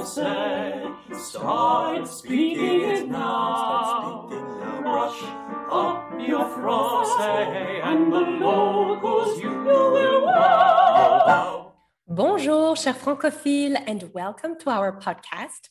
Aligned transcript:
français. 0.00 0.94
Start 1.12 2.08
speaking 2.08 2.80
it 2.82 3.08
now. 3.08 4.28
Up 5.70 6.12
your 6.18 6.46
and 7.84 8.12
the 8.12 8.20
locals 8.20 9.40
you 9.40 9.50
will 9.50 10.24
wow. 10.24 11.72
Bonjour, 12.08 12.76
chers 12.76 12.96
francophiles, 12.96 13.76
and 13.86 14.10
welcome 14.14 14.58
to 14.60 14.70
our 14.70 14.98
podcast, 14.98 15.68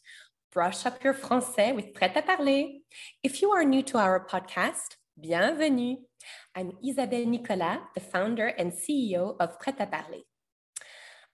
Brush 0.54 0.86
Up 0.86 1.04
Your 1.04 1.14
Français 1.14 1.73
with 1.75 1.93
Prêt 1.93 2.16
à 2.16 2.25
Parler. 2.25 2.82
If 3.23 3.41
you 3.41 3.52
are 3.52 3.66
new 3.66 3.84
to 3.84 3.98
our 3.98 4.25
podcast, 4.25 4.98
bienvenue. 5.20 5.98
I'm 6.55 6.71
Isabelle 6.84 7.25
Nicolas, 7.25 7.80
the 7.96 8.02
founder 8.02 8.48
and 8.48 8.71
CEO 8.71 9.36
of 9.39 9.57
Prêt 9.59 9.77
à 9.80 9.89
Parler. 9.89 10.29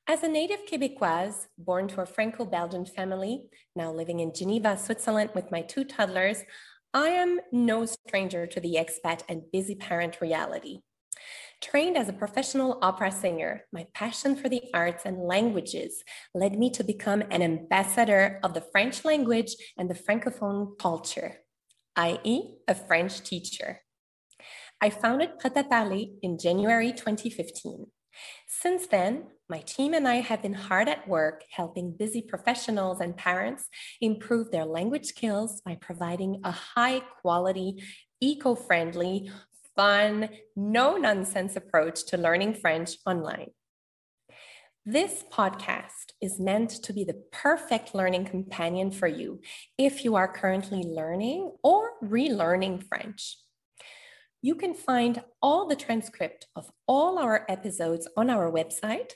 As 0.07 0.21
a 0.21 0.27
native 0.27 0.67
Quebecoise, 0.67 1.47
born 1.57 1.87
to 1.87 2.01
a 2.01 2.05
Franco 2.05 2.45
Belgian 2.45 2.85
family, 2.85 3.45
now 3.75 3.91
living 3.91 4.19
in 4.19 4.35
Geneva, 4.35 4.77
Switzerland 4.77 5.31
with 5.33 5.49
my 5.49 5.63
two 5.63 5.83
toddlers, 5.83 6.43
I 6.93 7.09
am 7.09 7.39
no 7.51 7.87
stranger 7.87 8.45
to 8.45 8.59
the 8.59 8.75
expat 8.75 9.23
and 9.27 9.51
busy 9.51 9.73
parent 9.73 10.21
reality. 10.21 10.81
Trained 11.59 11.97
as 11.97 12.07
a 12.07 12.13
professional 12.13 12.77
opera 12.83 13.11
singer, 13.11 13.63
my 13.73 13.87
passion 13.95 14.35
for 14.35 14.47
the 14.47 14.61
arts 14.75 15.05
and 15.05 15.17
languages 15.17 16.03
led 16.35 16.55
me 16.55 16.69
to 16.69 16.83
become 16.83 17.23
an 17.31 17.41
ambassador 17.41 18.39
of 18.43 18.53
the 18.53 18.61
French 18.61 19.05
language 19.05 19.55
and 19.75 19.89
the 19.89 19.95
Francophone 19.95 20.77
culture, 20.77 21.37
i.e., 21.95 22.57
a 22.67 22.75
French 22.75 23.23
teacher. 23.23 23.81
I 24.79 24.91
founded 24.91 25.39
Prêt 25.39 25.55
à 25.55 25.67
Parler 25.67 26.05
in 26.21 26.37
January 26.37 26.91
2015. 26.91 27.87
Since 28.47 28.87
then, 28.87 29.23
my 29.47 29.59
team 29.59 29.93
and 29.93 30.07
I 30.07 30.15
have 30.15 30.41
been 30.41 30.53
hard 30.53 30.89
at 30.89 31.07
work 31.07 31.43
helping 31.51 31.91
busy 31.91 32.21
professionals 32.21 32.99
and 32.99 33.15
parents 33.15 33.69
improve 34.01 34.49
their 34.49 34.65
language 34.65 35.05
skills 35.05 35.61
by 35.61 35.77
providing 35.79 36.41
a 36.43 36.51
high 36.51 37.01
quality, 37.21 37.83
eco 38.19 38.55
friendly, 38.55 39.29
fun, 39.75 40.29
no 40.55 40.97
nonsense 40.97 41.55
approach 41.55 42.05
to 42.07 42.17
learning 42.17 42.55
French 42.55 42.97
online. 43.05 43.51
This 44.83 45.23
podcast 45.31 46.13
is 46.21 46.39
meant 46.39 46.69
to 46.83 46.93
be 46.93 47.03
the 47.03 47.21
perfect 47.31 47.93
learning 47.93 48.25
companion 48.25 48.91
for 48.91 49.07
you 49.07 49.41
if 49.77 50.03
you 50.03 50.15
are 50.15 50.27
currently 50.27 50.83
learning 50.83 51.51
or 51.63 51.91
relearning 52.03 52.83
French. 52.87 53.37
You 54.41 54.55
can 54.55 54.75
find 54.75 55.23
all 55.41 55.67
the 55.67 55.75
transcript 55.75 56.47
of 56.55 56.69
all 56.87 57.17
our 57.17 57.45
episodes 57.49 58.07
on 58.15 58.29
our 58.29 58.51
website, 58.51 59.13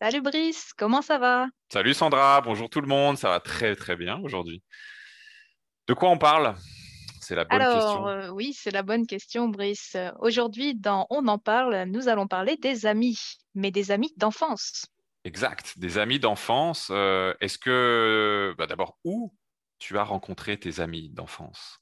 Salut 0.00 0.20
Brice, 0.20 0.72
comment 0.76 1.02
ça 1.02 1.18
va? 1.18 1.46
Salut 1.72 1.92
Sandra, 1.92 2.40
bonjour 2.40 2.70
tout 2.70 2.80
le 2.80 2.86
monde, 2.86 3.18
ça 3.18 3.28
va 3.30 3.40
très 3.40 3.74
très 3.74 3.96
bien 3.96 4.20
aujourd'hui. 4.22 4.62
De 5.88 5.94
quoi 5.94 6.10
on 6.10 6.18
parle? 6.18 6.54
C'est 7.20 7.34
la 7.34 7.44
bonne 7.44 7.60
Alors, 7.60 7.74
question. 7.74 8.08
euh, 8.08 8.28
oui, 8.30 8.54
c'est 8.54 8.70
la 8.70 8.82
bonne 8.82 9.06
question, 9.06 9.48
Brice. 9.48 9.96
Aujourd'hui, 10.20 10.74
dans 10.74 11.06
On 11.10 11.26
en 11.26 11.38
parle, 11.38 11.84
nous 11.88 12.08
allons 12.08 12.26
parler 12.28 12.56
des 12.56 12.86
amis, 12.86 13.18
mais 13.54 13.70
des 13.70 13.90
amis 13.90 14.12
d'enfance. 14.16 14.86
Exact, 15.24 15.78
des 15.78 15.98
amis 15.98 16.20
d'enfance. 16.20 16.88
euh, 16.90 17.34
Est-ce 17.40 17.58
que, 17.58 18.54
bah, 18.56 18.66
d'abord, 18.66 18.98
où 19.04 19.34
tu 19.78 19.98
as 19.98 20.04
rencontré 20.04 20.58
tes 20.58 20.80
amis 20.80 21.10
d'enfance? 21.10 21.80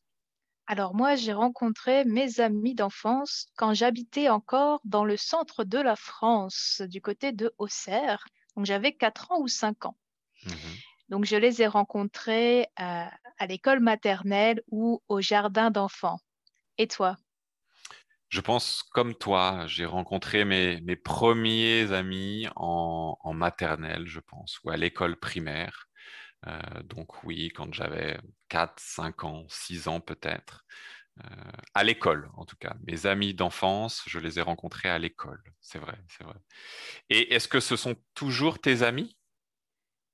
Alors 0.69 0.95
moi, 0.95 1.15
j'ai 1.15 1.33
rencontré 1.33 2.05
mes 2.05 2.41
amis 2.41 2.75
d'enfance 2.75 3.47
quand 3.57 3.73
j'habitais 3.73 4.29
encore 4.29 4.81
dans 4.85 5.05
le 5.05 5.17
centre 5.17 5.63
de 5.63 5.79
la 5.79 5.95
France, 5.95 6.83
du 6.87 7.01
côté 7.01 7.31
de 7.31 7.55
Auxerre. 7.59 8.27
Donc 8.57 8.67
j'avais 8.67 8.93
4 8.93 9.31
ans 9.31 9.41
ou 9.41 9.47
5 9.49 9.87
ans. 9.87 9.97
Mhm. 10.45 10.55
Donc 11.09 11.25
je 11.25 11.37
les 11.37 11.63
ai 11.63 11.69
rencontrés 11.69 12.63
euh, 12.81 13.05
à 13.39 13.47
l'école 13.47 13.79
maternelle 13.79 14.61
ou 14.69 15.03
au 15.09 15.21
jardin 15.21 15.71
d'enfants. 15.71 16.19
Et 16.79 16.89
toi? 16.89 17.17
Je 18.29 18.41
pense 18.41 18.83
comme 18.83 19.15
toi, 19.15 19.67
j'ai 19.69 19.85
rencontré 19.85 20.45
mes, 20.45 20.81
mes 20.81 20.97
premiers 20.97 21.93
amis 21.93 22.49
en, 22.57 23.17
en 23.21 23.33
maternelle, 23.35 24.09
je 24.09 24.19
pense, 24.19 24.59
ou 24.65 24.71
à 24.71 24.77
l'école 24.77 25.17
primaire. 25.17 25.86
Euh, 26.47 26.83
donc 26.85 27.25
oui, 27.25 27.51
quand 27.55 27.73
j'avais 27.73 28.19
4, 28.49 28.75
5 28.79 29.25
ans, 29.25 29.47
6 29.49 29.89
ans 29.89 30.01
peut-être. 30.01 30.65
Euh, 31.25 31.51
à 31.73 31.83
l'école, 31.83 32.29
en 32.35 32.45
tout 32.45 32.57
cas. 32.57 32.77
Mes 32.87 33.07
amis 33.07 33.33
d'enfance, 33.33 34.03
je 34.07 34.19
les 34.19 34.39
ai 34.39 34.43
rencontrés 34.43 34.91
à 34.91 34.99
l'école. 34.99 35.43
C'est 35.61 35.79
vrai, 35.79 35.99
c'est 36.09 36.25
vrai. 36.25 36.37
Et 37.09 37.35
est-ce 37.35 37.49
que 37.49 37.61
ce 37.61 37.75
sont 37.77 37.97
toujours 38.15 38.59
tes 38.59 38.83
amis? 38.83 39.17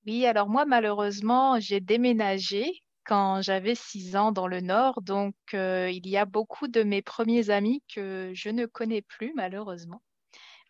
Oui, 0.07 0.27
alors 0.27 0.49
moi, 0.49 0.65
malheureusement, 0.65 1.59
j'ai 1.59 1.81
déménagé 1.81 2.83
quand 3.05 3.43
j'avais 3.43 3.75
6 3.75 4.15
ans 4.15 4.31
dans 4.31 4.47
le 4.47 4.61
nord, 4.61 5.03
donc 5.03 5.35
euh, 5.55 5.91
il 5.91 6.09
y 6.09 6.17
a 6.17 6.25
beaucoup 6.25 6.69
de 6.69 6.85
mes 6.85 7.03
premiers 7.03 7.51
amis 7.51 7.83
que 7.93 8.31
je 8.33 8.49
ne 8.49 8.67
connais 8.67 9.03
plus, 9.03 9.33
malheureusement. 9.35 10.03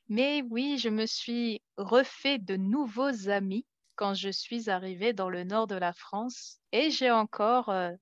Mais 0.09 0.43
oui, 0.51 0.79
je 0.79 0.89
me 0.89 1.05
suis 1.07 1.63
refait 1.77 2.39
de 2.39 2.57
nouveaux 2.57 3.29
amis 3.29 3.67
quand 3.97 4.15
je 4.15 4.31
suis 4.31 4.71
arrivée 4.71 5.13
dans 5.13 5.29
le 5.29 5.45
nord 5.45 5.67
de 5.67 5.75
la 5.75 5.93
France 5.93 6.59
et 6.73 6.91
j'ai 6.91 7.11
encore 7.11 7.69
euh, 7.69 7.93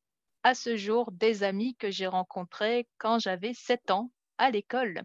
à 0.42 0.54
ce 0.54 0.76
jour 0.76 1.10
des 1.12 1.42
amis 1.42 1.76
que 1.76 1.90
j'ai 1.90 2.06
rencontrés 2.06 2.88
quand 2.98 3.18
j'avais 3.18 3.54
7 3.54 3.90
ans 3.90 4.10
à 4.38 4.50
l'école. 4.50 5.02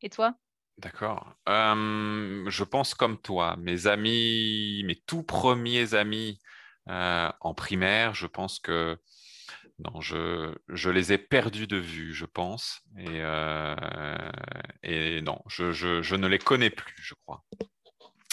Et 0.00 0.10
toi? 0.10 0.34
D'accord. 0.78 1.36
Je 1.46 2.64
pense 2.64 2.94
comme 2.94 3.20
toi. 3.20 3.56
Mes 3.58 3.86
amis, 3.86 4.82
mes 4.84 4.96
tout 5.06 5.22
premiers 5.22 5.94
amis 5.94 6.40
euh, 6.88 7.30
en 7.40 7.54
primaire, 7.54 8.14
je 8.14 8.26
pense 8.26 8.58
que 8.58 8.98
non, 9.78 10.00
je, 10.00 10.90
les 10.90 11.12
ai 11.12 11.18
perdus 11.18 11.66
de 11.66 11.76
vue, 11.76 12.12
je 12.12 12.26
pense. 12.26 12.82
Et, 12.98 13.20
euh, 13.20 14.16
non, 15.22 15.40
je 15.48 16.14
ne 16.14 16.26
les 16.26 16.38
connais 16.38 16.70
plus, 16.70 17.02
je 17.02 17.14
crois. 17.14 17.44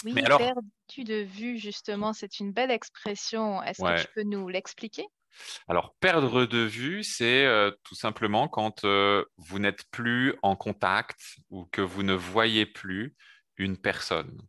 Oui, 0.04 0.12
Mais 0.14 0.24
alors- 0.24 0.38
perdu 0.38 1.04
de 1.04 1.22
vue, 1.22 1.58
justement, 1.58 2.12
c'est 2.12 2.40
une 2.40 2.52
belle 2.52 2.70
expression. 2.70 3.62
Est-ce 3.62 3.82
que 3.82 4.00
tu 4.02 4.08
peux 4.14 4.22
nous 4.22 4.48
l'expliquer? 4.48 5.06
Alors, 5.68 5.94
perdre 6.00 6.44
de 6.44 6.58
vue, 6.58 7.04
c'est 7.04 7.44
euh, 7.46 7.70
tout 7.84 7.94
simplement 7.94 8.48
quand 8.48 8.84
euh, 8.84 9.24
vous 9.36 9.58
n'êtes 9.58 9.84
plus 9.90 10.34
en 10.42 10.56
contact 10.56 11.20
ou 11.50 11.66
que 11.66 11.80
vous 11.80 12.02
ne 12.02 12.14
voyez 12.14 12.66
plus 12.66 13.14
une 13.56 13.76
personne. 13.76 14.40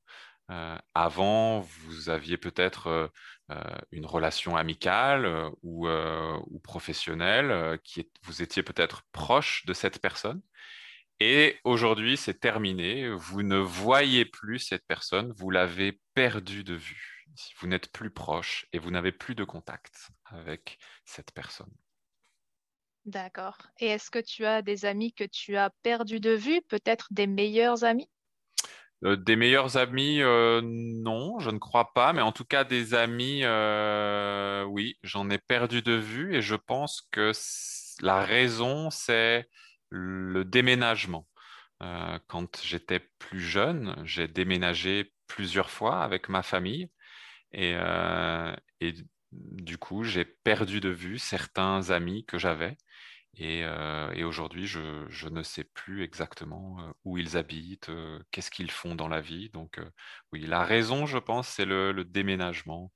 Euh, 0.50 0.78
avant, 0.96 1.60
vous 1.62 2.10
aviez 2.10 2.38
peut-être 2.38 3.12
une 3.92 4.06
relation 4.06 4.56
amicale 4.56 5.50
ou, 5.62 5.88
ou 5.90 6.60
professionnelle, 6.60 7.78
qui 7.84 8.00
est- 8.02 8.12
vous 8.24 8.42
étiez 8.42 8.64
peut-être 8.64 9.04
proche 9.12 9.66
de 9.66 9.74
cette 9.74 10.00
personne. 10.02 10.42
Et 11.24 11.60
aujourd'hui, 11.66 12.18
c'est 12.18 12.40
terminé. 12.40 13.08
Vous 13.08 13.44
ne 13.44 13.60
voyez 13.60 14.26
plus 14.26 14.58
cette 14.58 14.88
personne, 14.88 15.32
vous 15.38 15.52
l'avez 15.52 16.02
perdue 16.16 16.64
de 16.64 16.74
vue. 16.74 17.28
Vous 17.60 17.68
n'êtes 17.68 17.92
plus 17.92 18.10
proche 18.10 18.66
et 18.74 18.80
vous 18.80 18.90
n'avez 18.90 19.12
plus 19.12 19.36
de 19.36 19.44
contact 19.44 20.10
avec 20.26 20.80
cette 21.06 21.32
personne. 21.32 21.72
D'accord. 23.06 23.60
Et 23.80 23.86
est-ce 23.86 24.10
que 24.10 24.18
tu 24.18 24.48
as 24.48 24.64
des 24.64 24.84
amis 24.86 25.14
que 25.14 25.24
tu 25.24 25.58
as 25.58 25.70
perdus 25.84 26.20
de 26.20 26.32
vue, 26.32 26.60
peut-être 26.68 27.08
des 27.12 27.28
meilleurs 27.28 27.84
amis? 27.84 28.10
Euh, 29.04 29.16
des 29.16 29.36
meilleurs 29.36 29.78
amis, 29.78 30.24
euh, 30.24 30.62
non, 30.64 31.38
je 31.38 31.52
ne 31.52 31.60
crois 31.60 31.94
pas, 31.94 32.14
mais 32.14 32.22
en 32.22 32.32
tout 32.32 32.46
cas 32.46 32.64
des 32.64 32.96
amis, 32.96 33.42
euh, 33.44 34.64
oui, 34.64 34.98
j'en 35.04 35.30
ai 35.30 35.38
perdu 35.38 35.84
de 35.84 35.94
vue 35.94 36.36
et 36.36 36.42
je 36.42 36.56
pense 36.56 37.08
que 37.12 37.32
la 38.02 38.26
raison, 38.26 38.90
c'est 38.90 39.48
le 39.92 40.46
déménagement. 40.46 41.28
Euh, 41.84 42.20
quand 42.28 42.62
j'étais 42.64 43.00
plus 43.20 43.42
jeune, 43.42 43.96
j'ai 44.06 44.28
déménagé 44.28 45.14
plusieurs 45.28 45.70
fois 45.70 46.04
avec 46.04 46.30
ma 46.30 46.44
famille 46.44 46.90
et, 47.54 47.76
euh, 47.76 48.56
du 49.32 49.78
coup, 49.78 50.04
j'ai 50.04 50.26
perdu 50.26 50.82
de 50.82 50.90
vue 50.90 51.20
certains 51.20 51.92
amis 51.92 52.26
que 52.26 52.38
j'avais. 52.38 52.78
Et, 53.36 53.64
euh, 53.64 54.28
aujourd'hui, 54.28 54.68
je, 54.68 55.30
ne 55.30 55.44
sais 55.44 55.64
plus 55.64 56.04
exactement 56.04 56.94
où 57.06 57.18
ils 57.18 57.38
habitent, 57.38 57.92
qu'est-ce 58.32 58.52
qu'ils 58.52 58.72
font 58.72 58.96
dans 58.96 59.08
la 59.08 59.22
vie. 59.22 59.50
Donc, 59.50 59.80
oui, 60.34 60.42
la 60.42 60.64
raison, 60.66 61.06
je 61.06 61.18
pense, 61.18 61.48
c'est 61.48 61.66
le, 61.66 62.04
déménagement 62.06 62.92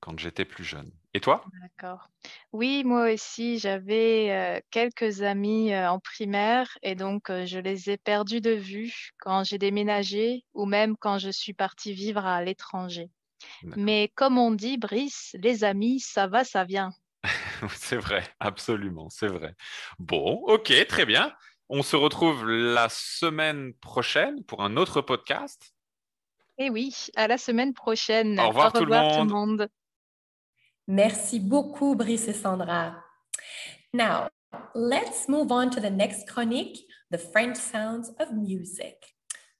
quand 0.00 0.18
j'étais 0.18 0.44
plus 0.44 0.64
jeune. 0.64 0.92
Et 1.14 1.20
toi? 1.20 1.44
D'accord. 1.60 2.08
Oui, 2.52 2.84
moi 2.84 3.12
aussi, 3.12 3.58
j'avais 3.58 4.30
euh, 4.30 4.60
quelques 4.70 5.22
amis 5.22 5.72
euh, 5.72 5.90
en 5.90 5.98
primaire 5.98 6.78
et 6.82 6.94
donc 6.94 7.28
euh, 7.28 7.44
je 7.44 7.58
les 7.58 7.90
ai 7.90 7.98
perdus 7.98 8.40
de 8.40 8.52
vue 8.52 9.10
quand 9.18 9.44
j'ai 9.44 9.58
déménagé 9.58 10.44
ou 10.54 10.64
même 10.64 10.96
quand 10.96 11.18
je 11.18 11.30
suis 11.30 11.52
partie 11.52 11.92
vivre 11.92 12.24
à 12.24 12.42
l'étranger. 12.42 13.10
Mais 13.76 14.10
comme 14.14 14.38
on 14.38 14.52
dit, 14.52 14.78
Brice, 14.78 15.36
les 15.40 15.64
amis, 15.64 16.00
ça 16.00 16.28
va, 16.28 16.44
ça 16.44 16.64
vient. 16.64 16.92
C'est 17.74 17.96
vrai, 17.96 18.24
absolument, 18.40 19.08
c'est 19.10 19.28
vrai. 19.28 19.54
Bon, 19.98 20.42
ok, 20.46 20.72
très 20.88 21.06
bien. 21.06 21.32
On 21.68 21.82
se 21.82 21.96
retrouve 21.96 22.48
la 22.48 22.88
semaine 22.88 23.72
prochaine 23.74 24.42
pour 24.44 24.62
un 24.62 24.76
autre 24.76 25.00
podcast. 25.00 25.74
Et 26.62 26.70
oui, 26.70 26.94
à 27.16 27.26
la 27.26 27.38
semaine 27.38 27.74
prochaine. 27.74 28.38
Au 28.38 28.44
Au 28.44 28.48
revoir 28.50 28.72
tout 28.72 28.84
le 28.84 28.94
revoir 28.94 29.18
tout 29.18 29.24
le 29.24 29.30
monde. 29.30 29.48
monde. 29.58 29.68
Merci 30.86 31.40
beaucoup, 31.40 31.96
Brice 31.96 32.28
et 32.28 32.32
Sandra. 32.32 33.02
Now, 33.92 34.28
let's 34.72 35.28
move 35.28 35.50
on 35.50 35.70
to 35.70 35.80
the 35.80 35.90
next 35.90 36.28
chronique, 36.28 36.86
the 37.10 37.18
French 37.18 37.56
sounds 37.56 38.12
of 38.20 38.32
music. 38.32 38.94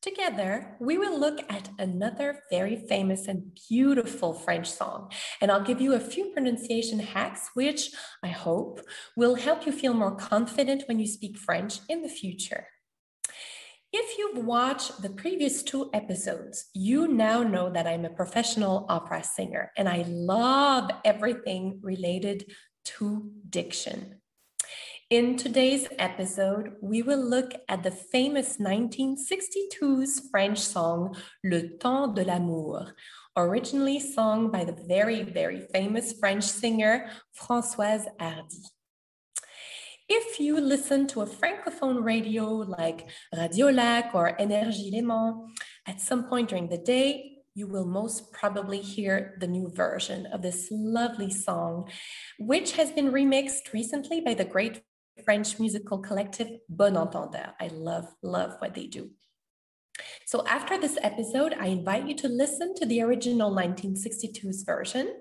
Together, 0.00 0.76
we 0.80 0.96
will 0.96 1.18
look 1.18 1.40
at 1.48 1.70
another 1.80 2.38
very 2.52 2.76
famous 2.88 3.26
and 3.26 3.52
beautiful 3.68 4.32
French 4.32 4.70
song, 4.70 5.10
and 5.40 5.50
I'll 5.50 5.64
give 5.64 5.80
you 5.80 5.94
a 5.94 6.00
few 6.00 6.26
pronunciation 6.32 7.00
hacks, 7.00 7.50
which 7.54 7.90
I 8.22 8.28
hope 8.28 8.80
will 9.16 9.34
help 9.34 9.66
you 9.66 9.72
feel 9.72 9.94
more 9.94 10.14
confident 10.14 10.84
when 10.86 11.00
you 11.00 11.08
speak 11.08 11.36
French 11.36 11.80
in 11.88 12.02
the 12.02 12.08
future. 12.08 12.66
If 13.94 14.16
you've 14.16 14.46
watched 14.46 15.02
the 15.02 15.10
previous 15.10 15.62
two 15.62 15.90
episodes, 15.92 16.70
you 16.72 17.08
now 17.08 17.42
know 17.42 17.70
that 17.70 17.86
I'm 17.86 18.06
a 18.06 18.10
professional 18.10 18.86
opera 18.88 19.22
singer 19.22 19.70
and 19.76 19.86
I 19.86 20.06
love 20.08 20.90
everything 21.04 21.78
related 21.82 22.50
to 22.96 23.30
diction. 23.50 24.22
In 25.10 25.36
today's 25.36 25.88
episode, 25.98 26.72
we 26.80 27.02
will 27.02 27.22
look 27.22 27.52
at 27.68 27.82
the 27.82 27.90
famous 27.90 28.56
1962's 28.56 30.26
French 30.30 30.58
song 30.58 31.14
Le 31.44 31.76
Temps 31.76 32.14
de 32.14 32.24
l'amour, 32.24 32.94
originally 33.36 34.00
sung 34.00 34.50
by 34.50 34.64
the 34.64 34.76
very, 34.88 35.22
very 35.22 35.60
famous 35.74 36.14
French 36.18 36.44
singer 36.44 37.10
Françoise 37.38 38.06
Hardy. 38.18 38.56
If 40.08 40.40
you 40.40 40.60
listen 40.60 41.06
to 41.08 41.22
a 41.22 41.26
francophone 41.26 42.02
radio 42.02 42.46
like 42.46 43.08
Radio 43.36 43.66
Lac 43.66 44.14
or 44.14 44.36
Énergie 44.38 44.92
Léman 44.92 45.48
at 45.86 46.00
some 46.00 46.24
point 46.24 46.48
during 46.48 46.68
the 46.68 46.78
day, 46.78 47.38
you 47.54 47.66
will 47.66 47.84
most 47.84 48.32
probably 48.32 48.80
hear 48.80 49.36
the 49.40 49.46
new 49.46 49.70
version 49.70 50.26
of 50.26 50.42
this 50.42 50.68
lovely 50.70 51.30
song, 51.30 51.88
which 52.38 52.72
has 52.72 52.90
been 52.90 53.12
remixed 53.12 53.72
recently 53.72 54.20
by 54.20 54.34
the 54.34 54.44
great 54.44 54.82
French 55.24 55.58
musical 55.58 55.98
collective 55.98 56.48
Bon 56.68 56.96
Entendeur. 56.96 57.54
I 57.60 57.68
love, 57.68 58.06
love 58.22 58.56
what 58.58 58.74
they 58.74 58.86
do. 58.86 59.10
So, 60.26 60.46
after 60.46 60.78
this 60.78 60.98
episode, 61.02 61.54
I 61.58 61.66
invite 61.66 62.06
you 62.06 62.14
to 62.16 62.28
listen 62.28 62.74
to 62.76 62.86
the 62.86 63.02
original 63.02 63.50
1962's 63.54 64.62
version, 64.62 65.14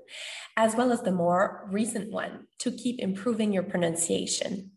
as 0.57 0.75
well 0.75 0.91
as 0.91 1.01
the 1.01 1.11
more 1.11 1.67
recent 1.71 2.11
one, 2.11 2.47
to 2.59 2.71
keep 2.71 2.99
improving 2.99 3.51
your 3.53 3.63
pronunciation. 3.63 4.71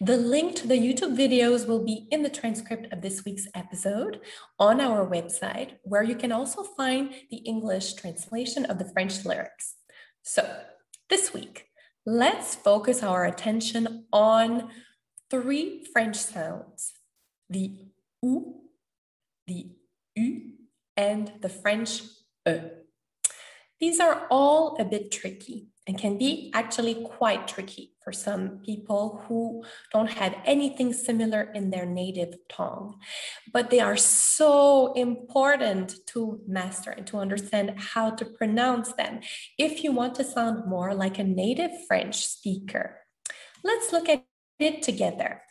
The 0.00 0.16
link 0.16 0.56
to 0.56 0.66
the 0.66 0.78
YouTube 0.78 1.16
videos 1.16 1.66
will 1.66 1.84
be 1.84 2.08
in 2.10 2.22
the 2.22 2.30
transcript 2.30 2.90
of 2.92 3.02
this 3.02 3.24
week's 3.24 3.46
episode 3.54 4.20
on 4.58 4.80
our 4.80 5.06
website, 5.06 5.72
where 5.82 6.02
you 6.02 6.14
can 6.14 6.32
also 6.32 6.62
find 6.62 7.12
the 7.30 7.38
English 7.38 7.94
translation 7.94 8.64
of 8.64 8.78
the 8.78 8.90
French 8.92 9.24
lyrics. 9.24 9.76
So, 10.22 10.62
this 11.10 11.34
week, 11.34 11.66
let's 12.06 12.54
focus 12.54 13.02
our 13.02 13.24
attention 13.24 14.06
on 14.12 14.70
three 15.30 15.84
French 15.92 16.16
sounds 16.16 16.94
the 17.50 17.76
OU, 18.24 18.54
the 19.50 19.66
U, 20.14 20.52
and 20.96 21.32
the 21.40 21.48
French 21.48 22.02
E. 22.48 22.54
These 23.80 23.98
are 23.98 24.26
all 24.30 24.76
a 24.78 24.84
bit 24.84 25.10
tricky 25.10 25.68
and 25.86 25.98
can 25.98 26.18
be 26.18 26.52
actually 26.54 26.94
quite 27.18 27.48
tricky 27.48 27.94
for 28.04 28.12
some 28.12 28.60
people 28.64 29.24
who 29.24 29.64
don't 29.92 30.10
have 30.10 30.36
anything 30.44 30.92
similar 30.92 31.42
in 31.54 31.70
their 31.70 31.86
native 31.86 32.34
tongue. 32.48 33.00
But 33.52 33.70
they 33.70 33.80
are 33.80 33.96
so 33.96 34.92
important 34.92 35.94
to 36.08 36.40
master 36.46 36.90
and 36.90 37.06
to 37.08 37.16
understand 37.18 37.74
how 37.76 38.10
to 38.10 38.24
pronounce 38.24 38.92
them 38.92 39.20
if 39.58 39.82
you 39.82 39.90
want 39.92 40.14
to 40.16 40.24
sound 40.24 40.66
more 40.66 40.94
like 40.94 41.18
a 41.18 41.24
native 41.24 41.72
French 41.88 42.26
speaker. 42.26 43.00
Let's 43.64 43.92
look 43.92 44.08
at 44.08 44.24
it 44.58 44.82
together. 44.82 45.42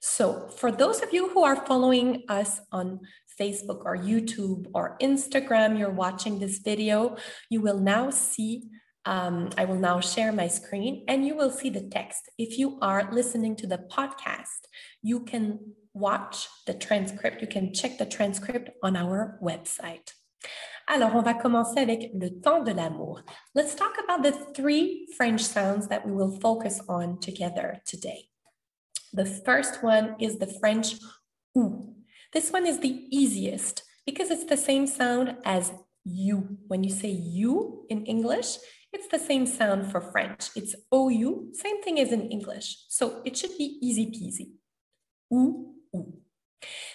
So, 0.00 0.48
for 0.48 0.70
those 0.70 1.02
of 1.02 1.12
you 1.12 1.30
who 1.30 1.42
are 1.42 1.66
following 1.66 2.24
us 2.28 2.60
on 2.70 3.00
Facebook 3.38 3.82
or 3.84 3.96
YouTube 3.96 4.66
or 4.74 4.96
Instagram, 5.00 5.78
you're 5.78 5.90
watching 5.90 6.38
this 6.38 6.58
video, 6.58 7.16
you 7.50 7.60
will 7.60 7.78
now 7.78 8.10
see. 8.10 8.64
Um, 9.04 9.50
I 9.56 9.66
will 9.66 9.78
now 9.78 10.00
share 10.00 10.32
my 10.32 10.48
screen 10.48 11.04
and 11.06 11.24
you 11.24 11.36
will 11.36 11.50
see 11.50 11.70
the 11.70 11.82
text. 11.82 12.28
If 12.38 12.58
you 12.58 12.78
are 12.82 13.08
listening 13.12 13.54
to 13.56 13.66
the 13.66 13.78
podcast, 13.78 14.66
you 15.00 15.20
can 15.20 15.60
watch 15.94 16.48
the 16.66 16.74
transcript, 16.74 17.40
you 17.40 17.46
can 17.46 17.72
check 17.72 17.98
the 17.98 18.06
transcript 18.06 18.70
on 18.82 18.96
our 18.96 19.38
website. 19.42 20.12
Alors, 20.88 21.16
on 21.16 21.22
va 21.22 21.34
commencer 21.34 21.80
avec 21.80 22.10
le 22.14 22.40
temps 22.40 22.62
de 22.62 22.72
l'amour. 22.72 23.22
Let's 23.54 23.74
talk 23.74 23.96
about 24.04 24.22
the 24.22 24.32
three 24.54 25.08
French 25.16 25.40
sounds 25.40 25.88
that 25.88 26.06
we 26.06 26.12
will 26.12 26.38
focus 26.40 26.80
on 26.88 27.18
together 27.18 27.80
today. 27.84 28.28
The 29.12 29.24
first 29.24 29.82
one 29.82 30.14
is 30.20 30.38
the 30.38 30.46
French 30.46 30.94
OU. 31.56 31.96
This 32.32 32.50
one 32.50 32.66
is 32.66 32.80
the 32.80 33.06
easiest 33.10 33.82
because 34.04 34.30
it's 34.30 34.44
the 34.44 34.56
same 34.56 34.86
sound 34.86 35.36
as 35.44 35.72
you. 36.04 36.58
When 36.68 36.84
you 36.84 36.90
say 36.90 37.10
you 37.10 37.86
in 37.88 38.04
English, 38.06 38.58
it's 38.92 39.08
the 39.08 39.18
same 39.18 39.46
sound 39.46 39.90
for 39.90 40.00
French. 40.00 40.50
It's 40.54 40.74
OU, 40.94 41.50
same 41.52 41.82
thing 41.82 42.00
as 42.00 42.12
in 42.12 42.30
English. 42.30 42.84
So 42.88 43.20
it 43.24 43.36
should 43.36 43.56
be 43.58 43.78
easy 43.82 44.06
peasy. 44.06 44.52
OU, 45.32 45.74
OU. 45.94 46.12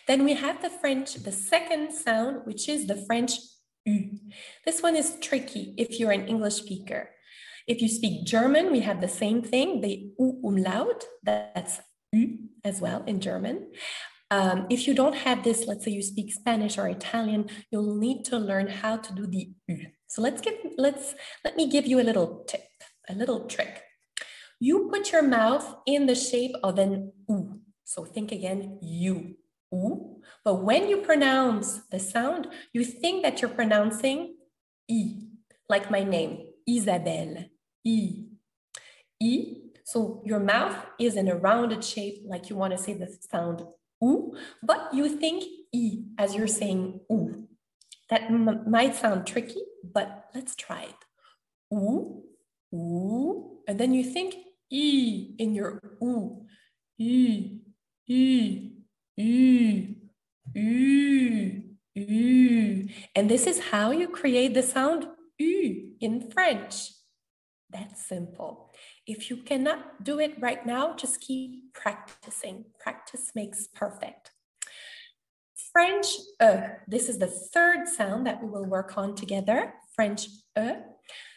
Then 0.07 0.23
we 0.23 0.33
have 0.33 0.61
the 0.61 0.69
French, 0.69 1.15
the 1.15 1.31
second 1.31 1.93
sound, 1.93 2.41
which 2.45 2.67
is 2.67 2.87
the 2.87 2.95
French 2.95 3.33
U. 3.85 4.17
This 4.65 4.81
one 4.81 4.95
is 4.95 5.17
tricky 5.21 5.73
if 5.77 5.99
you're 5.99 6.11
an 6.11 6.27
English 6.27 6.55
speaker. 6.55 7.09
If 7.67 7.81
you 7.81 7.87
speak 7.87 8.25
German, 8.25 8.71
we 8.71 8.79
have 8.81 9.01
the 9.01 9.07
same 9.07 9.41
thing, 9.41 9.81
the 9.81 10.11
U 10.19 10.41
umlaut, 10.43 11.05
that's 11.23 11.79
U 12.11 12.49
as 12.63 12.81
well 12.81 13.03
in 13.05 13.21
German. 13.21 13.71
Um, 14.31 14.65
if 14.69 14.87
you 14.87 14.93
don't 14.93 15.15
have 15.15 15.43
this, 15.43 15.67
let's 15.67 15.83
say 15.83 15.91
you 15.91 16.01
speak 16.01 16.33
Spanish 16.33 16.77
or 16.77 16.87
Italian, 16.87 17.49
you'll 17.69 17.95
need 17.95 18.23
to 18.25 18.37
learn 18.39 18.67
how 18.67 18.95
to 18.95 19.13
do 19.13 19.27
the 19.27 19.51
U. 19.67 19.87
So 20.07 20.21
let's 20.21 20.41
give, 20.41 20.55
let's, 20.77 21.15
let 21.43 21.57
me 21.57 21.69
give 21.69 21.85
you 21.85 21.99
a 21.99 22.07
little 22.09 22.45
tip, 22.47 22.63
a 23.09 23.13
little 23.13 23.45
trick. 23.47 23.83
You 24.59 24.89
put 24.89 25.11
your 25.11 25.21
mouth 25.21 25.75
in 25.85 26.05
the 26.05 26.15
shape 26.15 26.55
of 26.63 26.79
an 26.79 27.11
U. 27.27 27.59
So 27.83 28.05
think 28.05 28.31
again, 28.31 28.79
U, 28.81 29.35
U. 29.71 30.21
But 30.45 30.63
when 30.63 30.87
you 30.87 30.97
pronounce 31.01 31.81
the 31.91 31.99
sound, 31.99 32.47
you 32.71 32.85
think 32.85 33.23
that 33.23 33.41
you're 33.41 33.51
pronouncing 33.51 34.35
I, 34.89 35.15
like 35.69 35.89
my 35.91 36.03
name, 36.03 36.47
Isabelle, 36.67 37.45
I, 37.85 38.25
I. 39.23 39.45
So 39.83 40.21
your 40.25 40.39
mouth 40.39 40.75
is 40.99 41.15
in 41.15 41.27
a 41.27 41.35
rounded 41.35 41.83
shape, 41.83 42.23
like 42.25 42.49
you 42.49 42.55
want 42.55 42.71
to 42.71 42.77
say 42.77 42.93
the 42.93 43.13
sound 43.29 43.63
oo, 44.03 44.35
but 44.61 44.93
you 44.93 45.07
think 45.07 45.43
e 45.71 46.03
as 46.17 46.35
you're 46.35 46.47
saying 46.51 46.99
oo. 47.11 47.47
That 48.09 48.27
might 48.67 48.95
sound 48.95 49.25
tricky, 49.25 49.63
but 49.87 50.27
let's 50.35 50.53
try 50.55 50.83
it. 50.91 51.01
Oo, 51.71 52.23
oo, 52.73 53.63
and 53.67 53.79
then 53.79 53.93
you 53.93 54.03
think 54.03 54.35
E 54.71 55.35
in 55.37 55.53
your 55.55 55.79
oo. 56.03 56.47
E, 56.97 57.59
E, 58.07 58.71
E, 59.17 59.95
E, 60.55 61.61
E. 61.95 62.89
And 63.15 63.29
this 63.29 63.47
is 63.47 63.71
how 63.71 63.91
you 63.91 64.07
create 64.07 64.53
the 64.53 64.63
sound 64.63 65.07
U 65.39 65.91
in 65.99 66.31
French. 66.31 66.91
That's 67.69 68.05
simple. 68.05 68.70
If 69.11 69.29
you 69.29 69.35
cannot 69.35 70.05
do 70.05 70.19
it 70.19 70.39
right 70.39 70.65
now, 70.65 70.95
just 70.95 71.19
keep 71.19 71.73
practicing. 71.73 72.63
Practice 72.79 73.33
makes 73.35 73.67
perfect. 73.67 74.31
French 75.73 76.07
E. 76.41 76.51
This 76.87 77.09
is 77.09 77.17
the 77.19 77.27
third 77.27 77.89
sound 77.89 78.25
that 78.25 78.41
we 78.41 78.47
will 78.47 78.63
work 78.63 78.97
on 78.97 79.13
together. 79.13 79.73
French 79.93 80.27
E. 80.57 80.75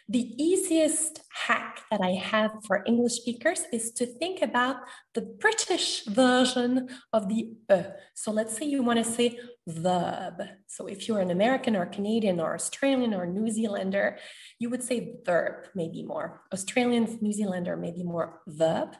The 0.07 0.35
easiest 0.41 1.21
hack 1.33 1.81
that 1.89 1.99
I 1.99 2.11
have 2.11 2.51
for 2.67 2.83
English 2.85 3.13
speakers 3.13 3.63
is 3.73 3.91
to 3.93 4.05
think 4.05 4.43
about 4.43 4.77
the 5.15 5.21
British 5.21 6.05
version 6.05 6.89
of 7.11 7.27
the 7.27 7.49
E. 7.71 7.83
So 8.13 8.31
let's 8.31 8.55
say 8.55 8.65
you 8.65 8.83
want 8.83 8.99
to 8.99 9.11
say 9.11 9.39
verb. 9.67 10.43
So 10.67 10.85
if 10.85 11.07
you're 11.07 11.21
an 11.21 11.31
American 11.31 11.75
or 11.75 11.87
Canadian 11.87 12.39
or 12.39 12.53
Australian 12.53 13.15
or 13.15 13.25
New 13.25 13.49
Zealander, 13.49 14.19
you 14.59 14.69
would 14.69 14.83
say 14.83 15.15
verb, 15.25 15.69
maybe 15.73 16.03
more. 16.03 16.41
Australian, 16.53 17.17
New 17.21 17.33
Zealander, 17.33 17.75
maybe 17.75 18.03
more 18.03 18.41
verb. 18.45 18.95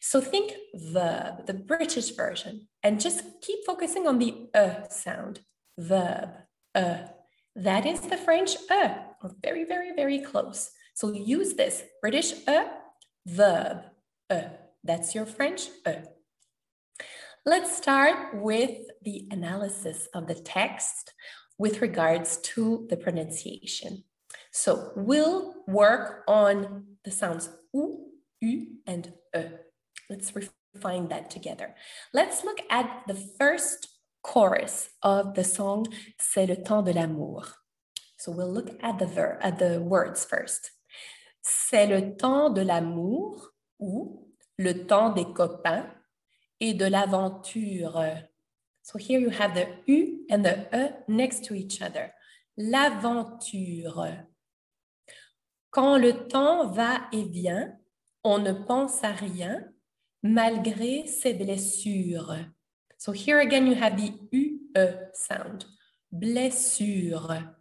So 0.00 0.22
think 0.22 0.54
verb, 0.74 1.46
the 1.46 1.54
British 1.54 2.16
version, 2.16 2.68
and 2.82 2.98
just 2.98 3.24
keep 3.42 3.58
focusing 3.66 4.06
on 4.06 4.18
the 4.18 4.48
E 4.56 4.70
sound. 4.88 5.40
Verb, 5.78 6.30
E. 6.74 6.94
That 7.54 7.86
is 7.86 8.00
the 8.00 8.18
French 8.18 8.56
E 8.70 8.88
very, 9.42 9.64
very, 9.64 9.92
very 9.94 10.20
close. 10.20 10.70
So 10.94 11.12
use 11.12 11.54
this 11.54 11.82
British 12.00 12.32
e, 12.48 12.64
verb 13.26 13.78
e. 14.32 14.40
That's 14.82 15.14
your 15.14 15.26
French 15.26 15.68
e. 15.86 15.92
Let's 17.44 17.76
start 17.76 18.42
with 18.42 18.78
the 19.02 19.28
analysis 19.30 20.08
of 20.14 20.26
the 20.26 20.34
text 20.34 21.12
with 21.58 21.80
regards 21.80 22.38
to 22.38 22.86
the 22.90 22.96
pronunciation. 22.96 24.04
So 24.50 24.92
we'll 24.96 25.54
work 25.68 26.24
on 26.26 26.84
the 27.04 27.10
sounds 27.10 27.48
u, 27.72 28.06
u, 28.40 28.66
and 28.86 29.12
e. 29.36 29.42
Let's 30.08 30.32
refine 30.34 31.08
that 31.08 31.30
together. 31.30 31.74
Let's 32.12 32.44
look 32.44 32.58
at 32.70 33.02
the 33.06 33.14
first 33.14 33.88
chorus 34.22 34.90
of 35.02 35.34
the 35.34 35.44
song 35.44 35.86
C'est 36.18 36.46
le 36.48 36.56
temps 36.56 36.84
de 36.84 36.92
l'amour. 36.92 37.65
So 38.16 38.32
we'll 38.32 38.52
look 38.52 38.70
at 38.82 38.98
the 38.98 39.06
ver 39.06 39.38
at 39.42 39.58
the 39.58 39.80
words 39.80 40.24
first. 40.24 40.72
C'est 41.42 41.86
le 41.86 42.16
temps 42.16 42.50
de 42.50 42.62
l'amour 42.62 43.52
ou 43.78 44.32
le 44.58 44.86
temps 44.86 45.10
des 45.10 45.32
copains 45.32 45.86
et 46.60 46.74
de 46.74 46.86
l'aventure. 46.86 48.24
So 48.82 48.98
here 48.98 49.20
you 49.20 49.30
have 49.30 49.54
the 49.54 49.66
U 49.86 50.26
and 50.30 50.42
the 50.42 50.68
E 50.72 50.92
next 51.08 51.44
to 51.46 51.54
each 51.54 51.82
other. 51.82 52.12
L'aventure. 52.56 54.24
Quand 55.70 55.98
le 55.98 56.26
temps 56.28 56.68
va 56.70 57.08
et 57.12 57.24
vient, 57.24 57.76
on 58.24 58.38
ne 58.38 58.52
pense 58.52 59.04
à 59.04 59.12
rien 59.12 59.62
malgré 60.22 61.06
ses 61.06 61.34
blessures. 61.34 62.34
So 62.98 63.12
here 63.12 63.40
again 63.40 63.66
you 63.66 63.74
have 63.74 63.96
the 63.96 64.12
UE 64.32 65.10
sound. 65.12 65.66
Blessure. 66.10 67.55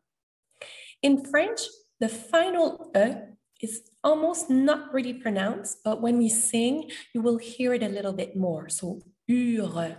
In 1.05 1.23
French, 1.23 1.61
the 1.99 2.09
final 2.09 2.89
E 2.97 3.13
is 3.61 3.83
almost 4.03 4.49
not 4.49 4.91
really 4.91 5.13
pronounced, 5.13 5.83
but 5.83 6.01
when 6.01 6.17
we 6.17 6.29
sing, 6.29 6.89
you 7.13 7.21
will 7.21 7.37
hear 7.37 7.75
it 7.75 7.83
a 7.83 7.89
little 7.89 8.11
bit 8.11 8.35
more. 8.35 8.69
So, 8.69 9.03
ure. 9.27 9.97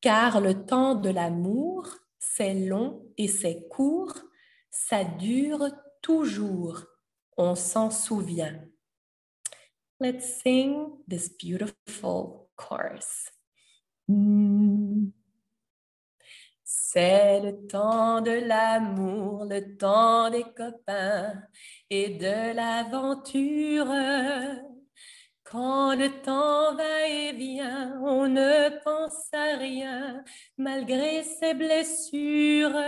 Car 0.00 0.40
le 0.40 0.64
temps 0.64 0.94
de 0.94 1.10
l'amour, 1.10 1.86
c'est 2.18 2.54
long 2.54 3.02
et 3.18 3.28
c'est 3.28 3.68
court, 3.68 4.16
ça 4.70 5.04
dure 5.04 5.70
toujours, 6.00 6.86
on 7.36 7.54
s'en 7.54 7.90
souvient. 7.90 8.64
Let's 10.00 10.40
sing 10.42 11.04
this 11.06 11.28
beautiful 11.28 12.48
chorus. 12.56 13.28
Mm. 14.08 15.12
C'est 16.94 17.40
le 17.40 17.66
temps 17.68 18.20
de 18.20 18.32
l'amour, 18.32 19.46
le 19.46 19.78
temps 19.78 20.28
des 20.28 20.42
copains 20.42 21.42
et 21.88 22.10
de 22.18 22.54
l'aventure. 22.54 23.86
Quand 25.42 25.94
le 25.94 26.20
temps 26.20 26.74
va 26.74 27.08
et 27.08 27.32
vient, 27.32 27.98
on 28.04 28.28
ne 28.28 28.78
pense 28.84 29.32
à 29.32 29.56
rien 29.56 30.22
malgré 30.58 31.22
ses 31.22 31.54
blessures. 31.54 32.78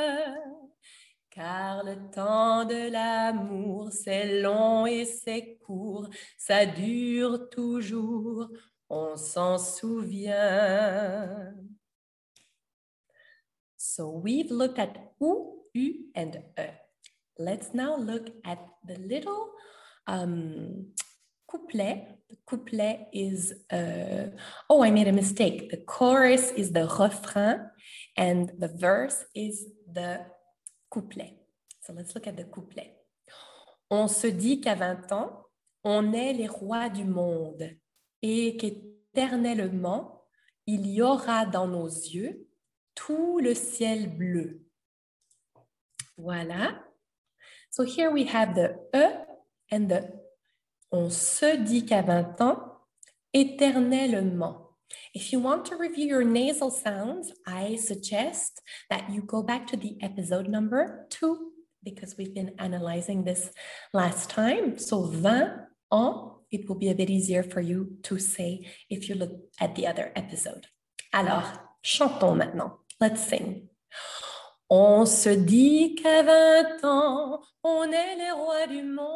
Car 1.31 1.83
le 1.83 1.97
temps 2.11 2.67
de 2.67 2.91
l'amour, 2.91 3.91
c'est 3.91 4.43
long 4.43 4.85
et 4.85 5.07
c'est 5.07 5.57
court, 5.65 6.11
ça 6.37 6.67
dure 6.67 7.49
toujours, 7.49 8.51
on 8.91 9.17
s'en 9.17 9.57
souvient. 9.57 11.55
So 13.95 14.09
we've 14.09 14.51
looked 14.51 14.81
at 14.81 15.13
U, 15.21 15.53
U, 15.73 15.95
and 16.17 16.43
E. 16.59 16.65
Let's 17.39 17.73
now 17.73 17.97
look 17.97 18.27
at 18.45 18.59
the 18.85 18.99
little 18.99 19.53
um, 20.09 20.87
couplet. 21.49 22.19
The 22.29 22.37
couplet 22.45 23.07
is, 23.13 23.53
uh, 23.71 24.31
oh, 24.69 24.83
I 24.83 24.91
made 24.91 25.07
a 25.07 25.13
mistake. 25.13 25.71
The 25.71 25.77
chorus 25.77 26.51
is 26.57 26.73
the 26.73 26.89
refrain 26.89 27.71
and 28.17 28.51
the 28.59 28.67
verse 28.67 29.25
is 29.33 29.65
the 29.87 30.27
couplet. 30.91 31.37
So 31.83 31.93
let's 31.93 32.17
look 32.17 32.27
at 32.27 32.37
the 32.37 32.47
couplet. 32.47 32.97
On 33.93 34.09
se 34.09 34.27
dit 34.27 34.61
qu'à 34.61 34.75
20 34.75 35.13
ans, 35.13 35.47
on 35.85 36.13
est 36.13 36.33
les 36.33 36.49
rois 36.49 36.89
du 36.89 37.05
monde 37.05 37.71
et 38.23 38.57
qu'éternellement, 38.57 40.25
il 40.67 40.85
y 40.85 41.01
aura 41.01 41.47
dans 41.47 41.69
nos 41.69 41.87
yeux 41.87 42.49
tout 42.95 43.39
le 43.41 43.55
ciel 43.55 44.09
bleu. 44.09 44.63
Voilà. 46.17 46.75
So 47.71 47.85
here 47.85 48.11
we 48.11 48.25
have 48.25 48.55
the 48.55 48.77
E 48.95 49.11
and 49.71 49.89
the 49.89 50.25
on 50.93 51.11
se 51.11 51.57
dit 51.57 51.85
qu'à 51.85 52.03
20 52.03 52.41
ans, 52.41 52.61
éternellement. 53.33 54.77
If 55.13 55.33
you 55.33 55.41
want 55.41 55.65
to 55.67 55.77
review 55.77 56.07
your 56.07 56.25
nasal 56.25 56.71
sounds, 56.71 57.33
I 57.47 57.77
suggest 57.77 58.63
that 58.91 59.11
you 59.11 59.23
go 59.23 59.43
back 59.43 59.67
to 59.69 59.77
the 59.77 59.97
episode 60.01 60.49
number 60.49 61.07
two 61.11 61.53
because 61.83 62.17
we've 62.17 62.33
been 62.33 62.55
analyzing 62.59 63.25
this 63.25 63.51
last 63.93 64.31
time. 64.31 64.79
So 64.79 65.11
20 65.11 65.67
ans, 65.91 66.31
it 66.53 66.69
will 66.69 66.77
be 66.77 66.91
a 66.91 66.95
bit 66.95 67.11
easier 67.11 67.43
for 67.43 67.61
you 67.61 67.97
to 68.05 68.19
say 68.19 68.67
if 68.89 69.09
you 69.09 69.17
look 69.17 69.33
at 69.61 69.75
the 69.75 69.89
other 69.89 70.13
episode. 70.15 70.69
Alors, 71.13 71.59
chantons 71.83 72.37
maintenant. 72.37 72.84
Let's 73.01 73.29
sing. 73.29 73.69
On 74.71 75.05
se 75.05 75.31
dit 75.31 75.97
qu'à 75.97 76.23
20 76.23 76.85
ans, 76.85 77.43
on 77.63 77.91
est 77.91 78.17
les 78.17 78.31
rois 78.31 78.67
du 78.67 78.83
monde 78.83 79.11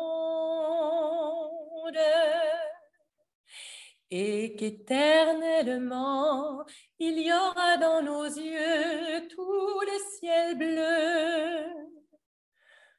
et 4.11 4.57
qu'éternellement, 4.57 6.65
il 6.99 7.21
y 7.21 7.33
aura 7.33 7.77
dans 7.77 8.03
nos 8.03 8.25
yeux 8.25 9.29
tout 9.29 9.81
le 9.81 9.99
ciel 10.19 10.59
bleu. 10.59 11.67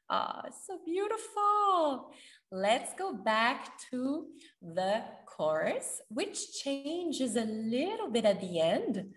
Ah, 0.08 0.46
so 0.66 0.80
beautiful. 0.86 2.10
Let's 2.52 2.96
go 2.96 3.14
back 3.14 3.78
to 3.92 4.28
the 4.62 5.04
chorus, 5.28 6.02
which 6.10 6.64
changes 6.64 7.36
a 7.36 7.46
little 7.46 8.10
bit 8.10 8.26
at 8.26 8.40
the 8.40 8.60
end. 8.60 9.12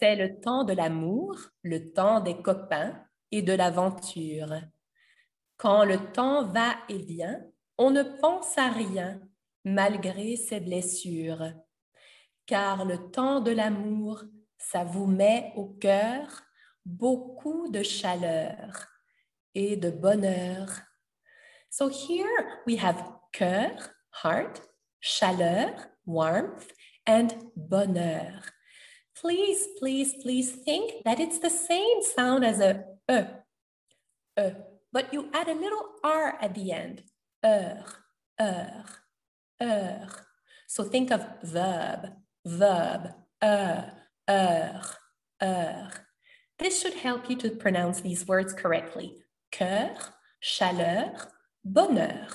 C'est 0.00 0.14
le 0.14 0.38
temps 0.38 0.62
de 0.62 0.74
l'amour, 0.74 1.36
le 1.64 1.92
temps 1.92 2.20
des 2.20 2.40
copains 2.40 3.04
et 3.32 3.42
de 3.42 3.52
l'aventure. 3.52 4.54
Quand 5.56 5.84
le 5.84 6.12
temps 6.12 6.44
va 6.44 6.76
et 6.88 6.98
vient, 6.98 7.42
on 7.78 7.90
ne 7.90 8.04
pense 8.04 8.56
à 8.58 8.68
rien 8.68 9.20
malgré 9.64 10.36
ses 10.36 10.60
blessures. 10.60 11.52
Car 12.46 12.84
le 12.84 13.10
temps 13.10 13.40
de 13.40 13.50
l'amour, 13.50 14.22
ça 14.56 14.84
vous 14.84 15.08
met 15.08 15.52
au 15.56 15.66
cœur 15.66 16.28
beaucoup 16.84 17.68
de 17.68 17.82
chaleur 17.82 18.86
et 19.56 19.76
de 19.76 19.90
bonheur. 19.90 20.68
So 21.70 21.88
here 21.88 22.62
we 22.68 22.78
have 22.80 23.02
cœur, 23.32 23.72
heart, 24.22 24.62
chaleur, 25.00 25.74
warmth, 26.06 26.68
and 27.04 27.30
bonheur. 27.56 28.57
Please, 29.20 29.66
please, 29.78 30.14
please 30.22 30.50
think 30.52 31.04
that 31.04 31.20
it's 31.20 31.38
the 31.38 31.50
same 31.50 32.02
sound 32.02 32.44
as 32.44 32.60
a 32.60 32.84
e, 33.10 33.20
e, 34.40 34.50
but 34.92 35.12
you 35.12 35.28
add 35.32 35.48
a 35.48 35.54
little 35.54 35.84
r 36.02 36.38
at 36.40 36.54
the 36.54 36.72
end. 36.72 37.02
Er, 37.44 37.84
er. 38.40 38.84
heure. 39.60 40.08
So 40.66 40.84
think 40.84 41.10
of 41.10 41.26
verb, 41.42 42.10
verb, 42.44 43.14
heure, 43.40 43.92
heure, 44.26 44.82
heure. 45.40 45.90
This 46.58 46.80
should 46.80 46.94
help 46.94 47.30
you 47.30 47.36
to 47.36 47.50
pronounce 47.50 48.00
these 48.00 48.26
words 48.26 48.52
correctly. 48.52 49.22
Cœur, 49.52 49.96
chaleur, 50.40 51.28
bonheur. 51.64 52.28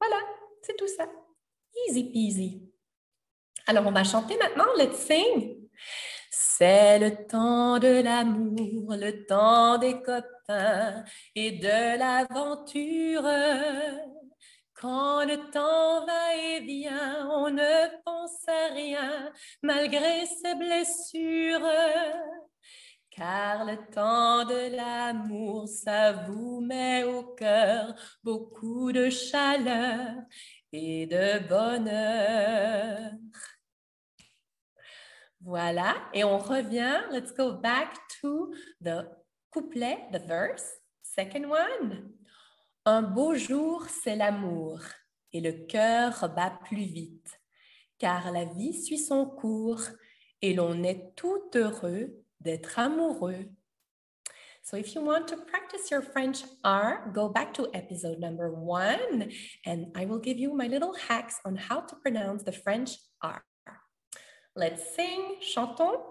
Voilà, 0.00 0.20
c'est 0.62 0.76
tout 0.76 0.88
ça. 0.96 1.06
Easy 1.88 2.04
peasy. 2.04 2.62
Alors, 3.66 3.86
on 3.86 3.92
va 3.92 4.04
chanter 4.04 4.36
maintenant. 4.38 4.72
Let's 4.76 4.98
sing. 4.98 5.59
C'est 6.30 6.98
le 6.98 7.26
temps 7.26 7.78
de 7.78 8.02
l'amour, 8.02 8.94
le 8.94 9.24
temps 9.26 9.78
des 9.78 10.00
copains 10.02 11.04
et 11.34 11.52
de 11.52 11.98
l'aventure. 11.98 13.24
Quand 14.74 15.24
le 15.24 15.36
temps 15.50 16.06
va 16.06 16.36
et 16.36 16.60
vient, 16.60 17.28
on 17.30 17.50
ne 17.50 18.02
pense 18.04 18.48
à 18.48 18.72
rien 18.72 19.32
malgré 19.62 20.26
ses 20.26 20.54
blessures. 20.54 21.66
Car 23.10 23.64
le 23.64 23.76
temps 23.92 24.44
de 24.44 24.74
l'amour, 24.74 25.68
ça 25.68 26.12
vous 26.12 26.60
met 26.60 27.04
au 27.04 27.24
cœur 27.34 27.94
beaucoup 28.22 28.92
de 28.92 29.10
chaleur 29.10 30.14
et 30.72 31.06
de 31.06 31.46
bonheur. 31.48 33.12
Voilà, 35.42 35.96
et 36.12 36.22
on 36.22 36.38
revient. 36.38 37.00
Let's 37.10 37.32
go 37.32 37.52
back 37.52 37.94
to 38.20 38.52
the 38.82 39.08
couplet, 39.50 40.10
the 40.12 40.18
verse. 40.26 40.64
Second 41.02 41.46
one. 41.46 42.12
Un 42.84 43.02
beau 43.02 43.34
jour, 43.34 43.86
c'est 44.02 44.16
l'amour, 44.16 44.80
et 45.32 45.40
le 45.40 45.52
cœur 45.66 46.28
bat 46.34 46.58
plus 46.64 46.84
vite, 46.84 47.40
car 47.98 48.32
la 48.32 48.44
vie 48.44 48.82
suit 48.82 48.98
son 48.98 49.26
cours, 49.26 49.82
et 50.42 50.54
l'on 50.54 50.82
est 50.82 51.14
tout 51.16 51.50
heureux 51.54 52.22
d'être 52.40 52.78
amoureux. 52.78 53.50
So 54.62 54.76
if 54.76 54.94
you 54.94 55.02
want 55.02 55.26
to 55.28 55.36
practice 55.36 55.90
your 55.90 56.02
French 56.02 56.44
R, 56.64 57.10
go 57.12 57.28
back 57.28 57.52
to 57.54 57.68
episode 57.74 58.18
number 58.18 58.50
one, 58.50 59.28
and 59.66 59.86
I 59.96 60.04
will 60.04 60.20
give 60.20 60.38
you 60.38 60.54
my 60.54 60.68
little 60.68 60.94
hacks 61.08 61.40
on 61.44 61.56
how 61.56 61.80
to 61.80 61.96
pronounce 61.96 62.44
the 62.44 62.52
French 62.52 62.96
R. 63.22 63.42
Let's 64.56 64.96
sing, 64.96 65.40
chantons. 65.40 66.02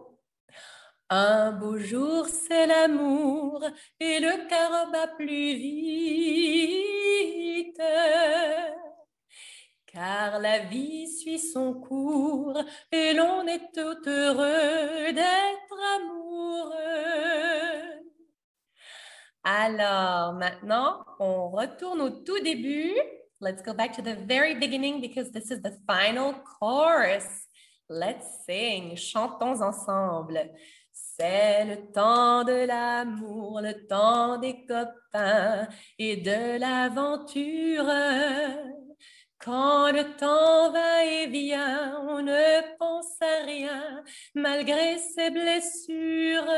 Un 1.10 1.51
beau 1.51 1.77
jour, 1.77 2.25
c'est 2.27 2.67
l'amour 2.67 3.62
et 4.00 4.22
le 4.22 4.48
cœur 4.48 4.89
bat 4.91 5.08
plus 5.08 5.55
vite. 5.55 7.81
Car 9.88 10.39
la 10.39 10.60
vie 10.60 11.10
suit 11.10 11.39
son 11.39 11.74
cours 11.74 12.63
et 12.93 13.13
l'on 13.13 13.46
est 13.46 13.74
tout 13.74 14.08
heureux 14.08 15.12
d'être 15.12 15.77
amoureux. 15.98 16.72
Alors 19.43 20.31
maintenant, 20.34 21.03
on 21.19 21.50
retourne 21.50 22.00
au 22.00 22.10
tout 22.10 22.39
début. 22.39 22.96
Let's 23.41 23.62
go 23.63 23.74
back 23.74 23.91
to 23.98 24.01
the 24.01 24.15
very 24.15 24.55
beginning 24.55 25.01
because 25.01 25.34
this 25.34 25.51
is 25.51 25.62
the 25.62 25.74
final 25.86 26.36
chorus. 26.43 27.49
Let's 27.91 28.46
sing, 28.46 28.96
chantons 28.96 29.63
ensemble. 29.63 30.51
C'est 30.91 31.65
le 31.65 31.91
temps 31.91 32.43
de 32.43 32.67
l'amour, 32.67 33.62
le 33.62 33.88
temps 33.88 34.38
des 34.38 34.63
copains 34.67 35.67
et 35.98 36.17
de 36.17 36.60
l'aventure. 36.60 37.91
Quand 39.39 39.91
le 39.91 40.15
temps 40.17 40.72
va 40.72 41.03
et 41.03 41.27
vient, 41.27 42.00
on 42.08 42.22
ne 42.22 42.77
pense 42.77 43.19
à 43.22 43.46
rien 43.46 44.03
malgré 44.36 45.00
ses 45.00 45.31
blessures. 45.31 46.53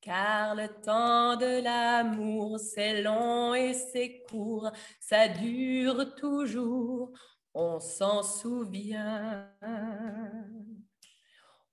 Car 0.00 0.54
le 0.54 0.68
temps 0.80 1.34
de 1.34 1.60
l'amour, 1.60 2.60
c'est 2.60 3.02
long 3.02 3.52
et 3.52 3.74
c'est 3.74 4.22
court, 4.30 4.70
ça 5.00 5.26
dure 5.26 6.14
toujours 6.14 7.10
on 7.58 7.80
s'en 7.80 8.22
souvient. 8.22 9.48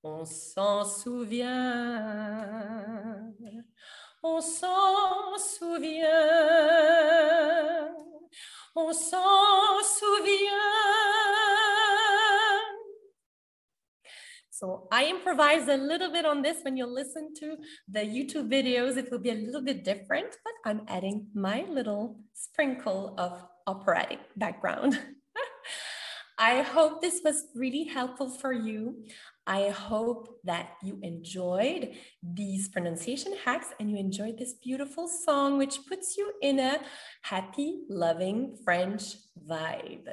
On 0.04 0.26
s'en 0.26 0.84
souvient. 0.84 1.52
On 4.24 4.41
s'en 4.41 5.38
souvient. 5.38 6.10
On 8.76 8.91
s'en 8.93 9.84
souvient. 9.84 10.54
So 14.50 14.88
I 14.91 15.06
improvised 15.06 15.69
a 15.69 15.78
little 15.78 16.12
bit 16.12 16.26
on 16.26 16.41
this. 16.41 16.63
When 16.63 16.76
you 16.78 16.88
listen 16.88 17.36
to 17.36 17.58
the 17.88 18.00
YouTube 18.00 18.50
videos, 18.50 18.98
it 18.98 19.12
will 19.12 19.19
be 19.19 19.30
a 19.30 19.36
little 19.36 19.62
bit 19.62 19.84
different, 19.84 20.36
but 20.43 20.54
I'm 20.65 20.82
adding 20.88 21.28
my 21.36 21.63
little 21.69 22.19
sprinkle 22.34 23.13
of 23.19 23.45
operatic 23.67 24.19
background. 24.36 25.00
I 26.38 26.63
hope 26.63 27.02
this 27.02 27.21
was 27.24 27.45
really 27.56 27.86
helpful 27.86 28.30
for 28.30 28.52
you. 28.52 29.06
I 29.48 29.69
hope 29.69 30.39
that 30.43 30.71
you 30.84 31.00
enjoyed 31.02 31.93
these 32.21 32.67
pronunciation 32.67 33.34
hacks 33.45 33.67
and 33.80 33.89
you 33.89 33.98
enjoyed 33.98 34.38
this 34.38 34.54
beautiful 34.54 35.08
song, 35.08 35.58
which 35.58 35.80
puts 35.88 36.17
you 36.17 36.34
in 36.41 36.60
a 36.60 36.80
happy, 37.21 37.84
loving 37.89 38.58
French 38.65 39.15
vibe. 39.48 40.10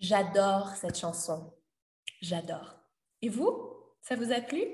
J'adore 0.00 0.74
cette 0.76 0.96
chanson. 0.96 1.52
J'adore. 2.22 2.80
Et 3.22 3.28
vous? 3.28 3.74
Ça 4.02 4.16
vous 4.16 4.32
a 4.32 4.40
plu? 4.40 4.64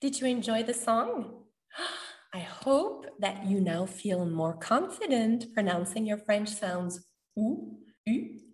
Did 0.00 0.20
you 0.20 0.26
enjoy 0.28 0.62
the 0.62 0.74
song? 0.74 1.46
I 2.32 2.40
hope 2.40 3.06
that 3.18 3.46
you 3.46 3.60
now 3.60 3.86
feel 3.86 4.24
more 4.26 4.54
confident 4.54 5.52
pronouncing 5.54 6.06
your 6.06 6.18
French 6.18 6.48
sounds 6.48 7.00
ou 7.36 7.80
U 8.06 8.45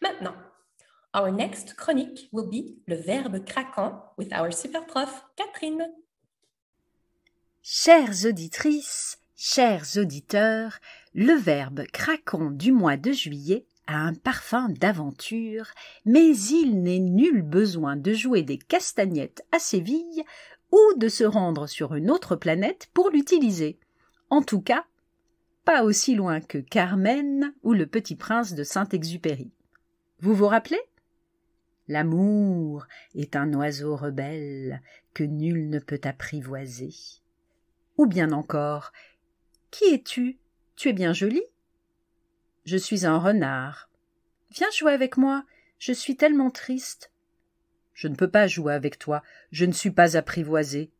Maintenant, 0.00 0.34
our 1.14 1.30
next 1.30 1.76
chronique 1.76 2.28
will 2.32 2.48
be 2.48 2.76
le 2.86 2.96
verbe 2.96 3.44
craquant 3.44 4.02
with 4.16 4.32
our 4.32 4.52
super 4.52 4.84
prof 4.86 5.24
Catherine. 5.36 5.90
Chères 7.62 8.26
auditrices, 8.26 9.18
chers 9.36 9.96
auditeurs, 9.96 10.78
le 11.14 11.34
verbe 11.34 11.84
craquant 11.92 12.50
du 12.50 12.72
mois 12.72 12.96
de 12.96 13.12
juillet 13.12 13.66
a 13.86 13.96
un 13.96 14.14
parfum 14.14 14.68
d'aventure, 14.68 15.66
mais 16.04 16.36
il 16.36 16.82
n'est 16.82 16.98
nul 16.98 17.42
besoin 17.42 17.96
de 17.96 18.12
jouer 18.12 18.42
des 18.42 18.58
castagnettes 18.58 19.44
à 19.52 19.58
Séville 19.58 20.22
ou 20.70 20.80
de 20.96 21.08
se 21.08 21.24
rendre 21.24 21.66
sur 21.66 21.94
une 21.94 22.10
autre 22.10 22.36
planète 22.36 22.88
pour 22.94 23.10
l'utiliser. 23.10 23.78
En 24.30 24.42
tout 24.42 24.60
cas, 24.60 24.84
pas 25.64 25.84
aussi 25.84 26.14
loin 26.14 26.40
que 26.40 26.58
Carmen 26.58 27.54
ou 27.62 27.72
le 27.72 27.86
petit 27.86 28.16
prince 28.16 28.54
de 28.54 28.64
Saint-Exupéry. 28.64 29.52
Vous 30.20 30.34
vous 30.34 30.48
rappelez? 30.48 30.80
L'amour 31.88 32.86
est 33.14 33.36
un 33.36 33.52
oiseau 33.54 33.96
rebelle 33.96 34.82
que 35.14 35.24
nul 35.24 35.68
ne 35.68 35.78
peut 35.78 36.00
apprivoiser. 36.04 36.94
Ou 37.98 38.06
bien 38.06 38.32
encore 38.32 38.92
Qui 39.70 39.94
es-tu? 39.94 40.38
Tu 40.76 40.88
es 40.88 40.92
bien 40.92 41.12
jolie? 41.12 41.44
Je 42.64 42.76
suis 42.76 43.04
un 43.04 43.18
renard. 43.18 43.90
Viens 44.50 44.70
jouer 44.70 44.92
avec 44.92 45.16
moi, 45.16 45.44
je 45.78 45.92
suis 45.92 46.16
tellement 46.16 46.50
triste. 46.50 47.10
Je 47.92 48.08
ne 48.08 48.14
peux 48.14 48.30
pas 48.30 48.46
jouer 48.46 48.74
avec 48.74 48.98
toi, 48.98 49.22
je 49.50 49.64
ne 49.64 49.72
suis 49.72 49.90
pas 49.90 50.16
apprivoisée. 50.16 50.92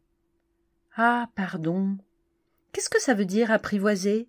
Ah, 0.97 1.31
pardon. 1.35 1.97
Qu'est-ce 2.73 2.91
que 2.91 3.01
ça 3.01 3.15
veut 3.15 3.25
dire 3.25 3.51
apprivoiser? 3.51 4.29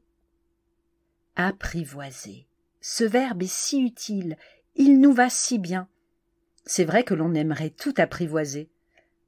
Apprivoiser. 1.35 2.47
Ce 2.81 3.03
verbe 3.03 3.43
est 3.43 3.51
si 3.51 3.81
utile, 3.81 4.37
il 4.75 4.99
nous 4.99 5.13
va 5.13 5.29
si 5.29 5.59
bien. 5.59 5.87
C'est 6.65 6.85
vrai 6.85 7.03
que 7.03 7.13
l'on 7.13 7.33
aimerait 7.33 7.69
tout 7.69 7.93
apprivoiser. 7.97 8.69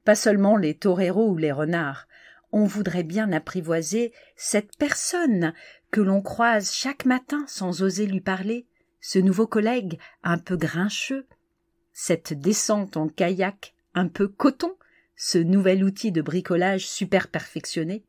Pas 0.04 0.14
seulement 0.14 0.56
les 0.56 0.74
toreros 0.74 1.30
ou 1.30 1.36
les 1.36 1.52
renards. 1.52 2.06
On 2.52 2.64
voudrait 2.64 3.02
bien 3.02 3.32
apprivoiser 3.32 4.12
cette 4.36 4.76
personne 4.76 5.52
que 5.90 6.00
l'on 6.00 6.22
croise 6.22 6.72
chaque 6.72 7.04
matin 7.04 7.44
sans 7.48 7.82
oser 7.82 8.06
lui 8.06 8.20
parler, 8.20 8.66
ce 9.00 9.18
nouveau 9.18 9.46
collègue 9.46 9.98
un 10.22 10.38
peu 10.38 10.56
grincheux, 10.56 11.26
cette 11.92 12.32
descente 12.32 12.96
en 12.96 13.08
kayak 13.08 13.74
un 13.94 14.08
peu 14.08 14.28
coton, 14.28 14.74
ce 15.16 15.38
nouvel 15.38 15.82
outil 15.82 16.12
de 16.12 16.22
bricolage 16.22 16.86
super 16.86 17.28
perfectionné 17.28 18.04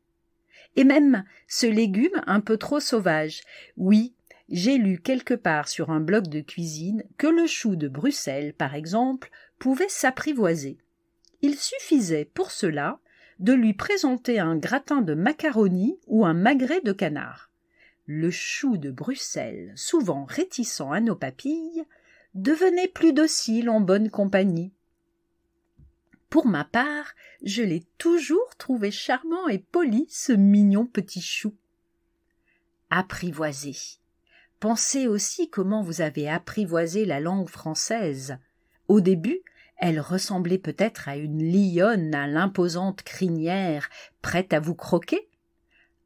et 0.76 0.84
même 0.84 1.24
ce 1.46 1.66
légume 1.66 2.22
un 2.26 2.40
peu 2.40 2.56
trop 2.56 2.80
sauvage. 2.80 3.42
Oui, 3.76 4.14
j'ai 4.48 4.78
lu 4.78 4.98
quelque 4.98 5.34
part 5.34 5.68
sur 5.68 5.90
un 5.90 6.00
blog 6.00 6.28
de 6.28 6.40
cuisine 6.40 7.04
que 7.18 7.26
le 7.26 7.46
chou 7.46 7.76
de 7.76 7.88
Bruxelles, 7.88 8.54
par 8.54 8.74
exemple, 8.74 9.30
pouvait 9.58 9.88
s'apprivoiser. 9.88 10.78
Il 11.42 11.56
suffisait 11.56 12.24
pour 12.24 12.50
cela 12.50 12.98
de 13.38 13.52
lui 13.52 13.74
présenter 13.74 14.38
un 14.40 14.56
gratin 14.56 15.02
de 15.02 15.14
macaroni 15.14 15.98
ou 16.06 16.24
un 16.24 16.34
magret 16.34 16.80
de 16.80 16.92
canard. 16.92 17.50
le 18.10 18.30
chou 18.30 18.78
de 18.78 18.90
Bruxelles, 18.90 19.72
souvent 19.76 20.24
réticent 20.24 20.80
à 20.80 21.00
nos 21.00 21.14
papilles, 21.14 21.84
devenait 22.32 22.88
plus 22.88 23.12
docile 23.12 23.68
en 23.68 23.82
bonne 23.82 24.08
compagnie. 24.08 24.72
Pour 26.30 26.46
ma 26.46 26.64
part, 26.64 27.14
je 27.42 27.62
l'ai 27.62 27.84
toujours 27.96 28.56
trouvé 28.58 28.90
charmant 28.90 29.48
et 29.48 29.58
poli, 29.58 30.06
ce 30.10 30.32
mignon 30.32 30.86
petit 30.86 31.22
chou. 31.22 31.54
Apprivoiser. 32.90 33.76
Pensez 34.60 35.06
aussi 35.06 35.48
comment 35.48 35.82
vous 35.82 36.00
avez 36.00 36.28
apprivoisé 36.28 37.04
la 37.04 37.20
langue 37.20 37.48
française. 37.48 38.38
Au 38.88 39.00
début, 39.00 39.40
elle 39.78 40.00
ressemblait 40.00 40.58
peut-être 40.58 41.08
à 41.08 41.16
une 41.16 41.42
lionne 41.42 42.14
à 42.14 42.26
l'imposante 42.26 43.02
crinière, 43.02 43.88
prête 44.20 44.52
à 44.52 44.60
vous 44.60 44.74
croquer. 44.74 45.28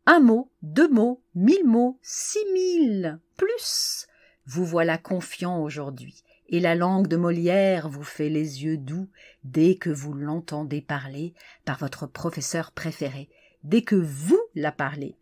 Un 0.04 0.20
mot, 0.20 0.50
deux 0.62 0.88
mots, 0.88 1.22
mille 1.34 1.64
mots, 1.64 1.98
six 2.02 2.44
mille, 2.52 3.18
plus. 3.36 4.06
Vous 4.46 4.66
voilà 4.66 4.98
confiant 4.98 5.60
aujourd'hui, 5.62 6.22
et 6.52 6.60
la 6.60 6.74
langue 6.74 7.08
de 7.08 7.16
Molière 7.16 7.88
vous 7.88 8.04
fait 8.04 8.28
les 8.28 8.62
yeux 8.62 8.76
doux 8.76 9.08
dès 9.42 9.76
que 9.76 9.88
vous 9.88 10.12
l'entendez 10.12 10.82
parler 10.82 11.32
par 11.64 11.78
votre 11.78 12.06
professeur 12.06 12.72
préféré, 12.72 13.30
dès 13.64 13.80
que 13.80 13.96
vous 13.96 14.40
la 14.54 14.70
parlez, 14.70 15.16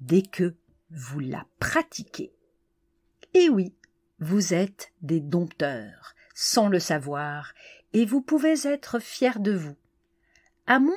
dès 0.00 0.22
que 0.22 0.54
vous 0.90 1.20
la 1.20 1.46
pratiquez. 1.58 2.32
Et 3.34 3.50
oui, 3.50 3.74
vous 4.20 4.54
êtes 4.54 4.90
des 5.02 5.20
dompteurs, 5.20 6.14
sans 6.34 6.68
le 6.68 6.80
savoir, 6.80 7.52
et 7.92 8.06
vous 8.06 8.22
pouvez 8.22 8.66
être 8.66 9.00
fiers 9.00 9.38
de 9.38 9.52
vous. 9.52 9.76
À 10.66 10.80
moins 10.80 10.94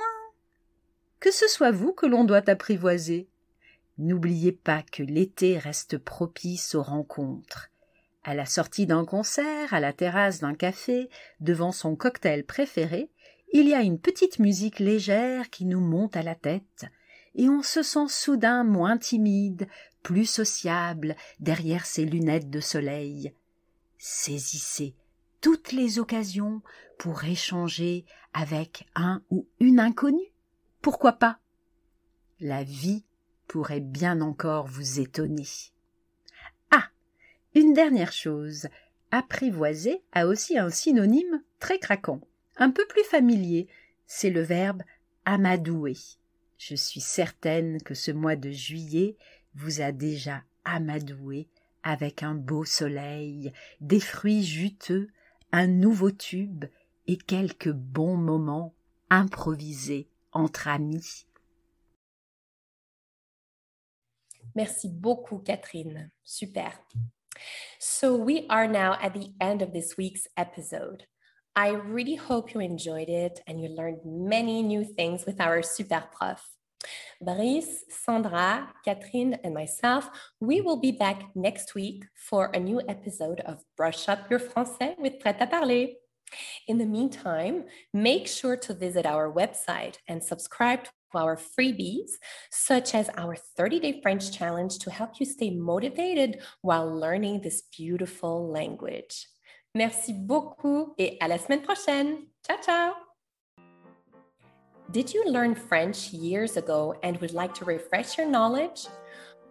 que 1.20 1.32
ce 1.32 1.48
soit 1.48 1.72
vous 1.72 1.92
que 1.92 2.06
l'on 2.06 2.24
doit 2.24 2.50
apprivoiser. 2.50 3.28
N'oubliez 3.98 4.54
pas 4.54 4.82
que 4.82 5.04
l'été 5.04 5.58
reste 5.58 5.98
propice 5.98 6.74
aux 6.74 6.84
rencontres. 6.84 7.70
À 8.24 8.34
la 8.34 8.46
sortie 8.46 8.86
d'un 8.86 9.04
concert, 9.04 9.74
à 9.74 9.80
la 9.80 9.92
terrasse 9.92 10.40
d'un 10.40 10.56
café, 10.56 11.10
devant 11.42 11.72
son 11.72 11.96
cocktail 11.96 12.46
préféré, 12.46 13.10
il 13.52 13.68
y 13.68 13.74
a 13.74 13.82
une 13.82 14.00
petite 14.00 14.40
musique 14.40 14.80
légère 14.80 15.50
qui 15.50 15.66
nous 15.66 15.82
monte 15.82 16.16
à 16.16 16.24
la 16.24 16.36
tête, 16.36 16.86
et 17.36 17.50
on 17.50 17.62
se 17.62 17.84
sent 17.84 18.08
soudain 18.08 18.64
moins 18.64 18.98
timide, 18.98 19.68
plus 20.04 20.26
sociable 20.26 21.16
derrière 21.40 21.86
ses 21.86 22.06
lunettes 22.06 22.50
de 22.50 22.60
soleil. 22.60 23.34
Saisissez 23.98 24.96
toutes 25.42 25.74
les 25.74 26.00
occasions 26.00 26.62
pour 26.98 27.26
échanger 27.26 28.06
avec 28.34 28.88
un 28.96 29.22
ou 29.30 29.46
une 29.60 29.80
inconnue. 29.80 30.32
Pourquoi 30.82 31.14
pas? 31.14 31.40
La 32.40 32.64
vie 32.64 33.04
pourrait 33.48 33.82
bien 33.82 34.22
encore 34.22 34.68
vous 34.68 35.00
étonner. 35.00 35.73
Une 37.56 37.74
dernière 37.74 38.12
chose. 38.12 38.68
Apprivoiser 39.12 40.02
a 40.12 40.26
aussi 40.26 40.58
un 40.58 40.72
synonyme 40.72 41.44
très 41.60 41.78
craquant, 41.78 42.20
un 42.58 42.72
peu 42.72 42.84
plus 42.88 43.04
familier, 43.04 43.68
c'est 44.08 44.32
le 44.32 44.42
verbe 44.42 44.82
amadouer. 45.26 45.96
Je 46.58 46.76
suis 46.76 47.02
certaine 47.02 47.82
que 47.82 47.94
ce 47.94 48.10
mois 48.10 48.36
de 48.36 48.50
juillet 48.50 49.18
vous 49.54 49.82
a 49.82 49.92
déjà 49.92 50.44
amadoué 50.66 51.48
avec 51.84 52.24
un 52.24 52.34
beau 52.34 52.66
soleil, 52.66 53.54
des 53.82 54.00
fruits 54.00 54.44
juteux, 54.44 55.10
un 55.52 55.68
nouveau 55.68 56.10
tube 56.10 56.66
et 57.06 57.18
quelques 57.18 57.72
bons 57.72 58.18
moments 58.18 58.74
improvisés 59.10 60.08
entre 60.32 60.68
amis. 60.68 61.28
Merci 64.56 64.90
beaucoup, 64.90 65.38
Catherine. 65.38 66.10
Super. 66.24 66.80
So, 67.80 68.16
we 68.16 68.46
are 68.50 68.68
now 68.68 68.98
at 69.02 69.14
the 69.14 69.34
end 69.40 69.62
of 69.62 69.74
this 69.74 69.98
week's 69.98 70.28
episode. 70.38 71.06
I 71.56 71.70
really 71.70 72.16
hope 72.16 72.54
you 72.54 72.60
enjoyed 72.60 73.10
it 73.10 73.40
and 73.46 73.62
you 73.62 73.70
learned 73.70 74.00
many 74.06 74.64
new 74.64 74.84
things 74.84 75.26
with 75.26 75.40
our 75.40 75.62
super 75.62 76.04
prof. 76.12 76.44
Brice, 77.22 77.86
Sandra, 77.90 78.74
Catherine, 78.84 79.36
and 79.44 79.54
myself, 79.54 80.10
we 80.40 80.62
will 80.62 80.78
be 80.78 80.92
back 80.92 81.24
next 81.36 81.76
week 81.76 82.06
for 82.16 82.52
a 82.54 82.60
new 82.60 82.82
episode 82.88 83.40
of 83.42 83.64
Brush 83.78 84.10
Up 84.10 84.30
Your 84.30 84.40
Français 84.40 84.98
with 84.98 85.20
Prêt 85.20 85.40
à 85.40 85.50
Parler. 85.50 85.90
In 86.68 86.78
the 86.80 86.86
meantime, 86.86 87.66
make 87.94 88.28
sure 88.28 88.58
to 88.58 88.74
visit 88.74 89.06
our 89.06 89.32
website 89.32 89.98
and 90.08 90.24
subscribe 90.24 90.86
to 90.86 90.92
our 91.16 91.38
freebies, 91.38 92.12
such 92.52 92.96
as 92.96 93.10
our 93.18 93.36
30 93.36 93.80
day 93.80 94.00
French 94.02 94.32
challenge 94.32 94.80
to 94.80 94.92
help 94.92 95.20
you 95.20 95.26
stay 95.26 95.50
motivated 95.50 96.42
while 96.62 96.88
learning 96.88 97.42
this 97.42 97.64
beautiful 97.78 98.50
language. 98.52 99.28
Merci 99.76 100.14
beaucoup 100.14 100.94
et 101.00 101.18
à 101.22 101.28
la 101.28 101.38
semaine 101.38 101.62
prochaine. 101.62 102.28
Ciao, 102.46 102.58
ciao. 102.62 102.94
Did 104.92 105.12
you 105.12 105.26
learn 105.26 105.56
French 105.56 106.14
years 106.14 106.58
ago 106.58 106.94
and 107.02 107.18
would 107.18 107.34
like 107.34 107.56
to 107.56 107.66
refresh 107.66 108.18
your 108.18 108.28
knowledge? 108.28 108.86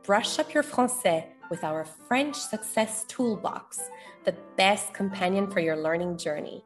Brush 0.04 0.38
up 0.38 0.54
your 0.54 0.62
français 0.62 1.24
with 1.50 1.64
our 1.64 1.84
French 1.84 2.36
Success 2.36 3.04
Toolbox, 3.08 3.80
the 4.24 4.34
best 4.56 4.94
companion 4.94 5.50
for 5.50 5.60
your 5.60 5.76
learning 5.76 6.16
journey. 6.16 6.64